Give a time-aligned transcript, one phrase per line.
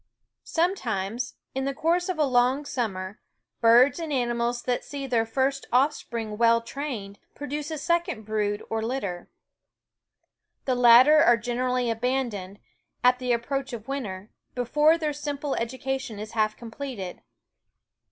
[0.49, 3.21] Sometimes, in the course of a long summer,
[3.59, 8.81] birds and animals that see their first offspring well trained produce a second brood or
[8.81, 9.29] litter.
[10.65, 12.57] The latter are generally abandoned,
[13.03, 17.21] at the approach of winter, before t simple education is half completed.